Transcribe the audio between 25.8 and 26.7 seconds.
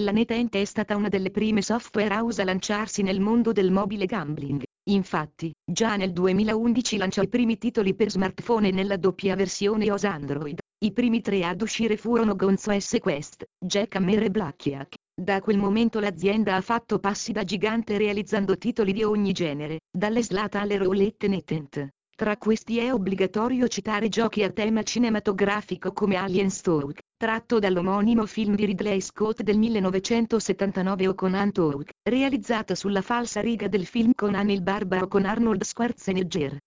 come Alien